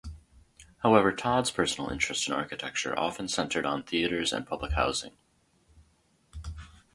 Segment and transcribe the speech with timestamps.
[0.79, 5.11] However, Todd's personal interest in architecture often centered on theaters and public housing.